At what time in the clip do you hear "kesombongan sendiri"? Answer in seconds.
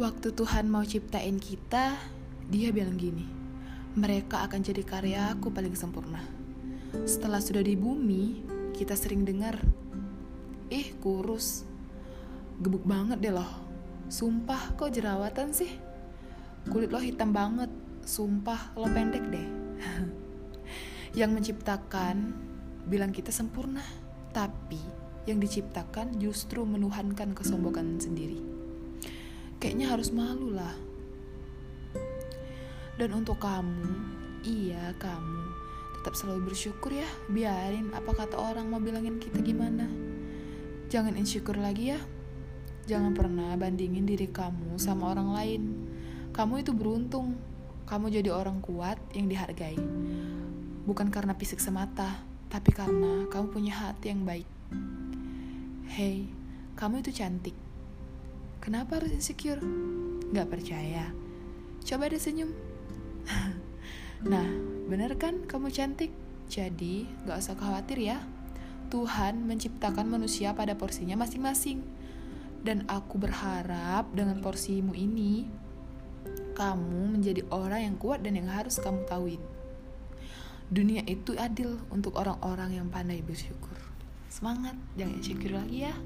27.36-28.59